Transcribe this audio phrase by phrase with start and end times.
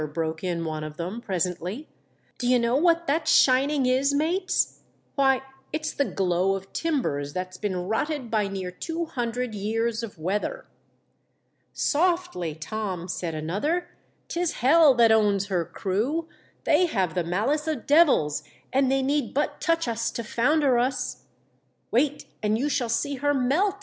[0.07, 1.87] broke In one of them, presently,"
[2.39, 7.87] d'ye know what that shining is, mates.* Why, it's the glow of timbers that's been
[7.87, 10.65] rotted by near two hundred years of weather."
[11.71, 13.89] "Softly, Tom!" said another;
[14.27, 16.27] "'tis Hell that owns her crew;
[16.63, 18.41] they have the malice of devils,
[18.73, 21.25] and they need but touch us to founder us."
[21.91, 23.75] "Wait, and you shall see her melt!"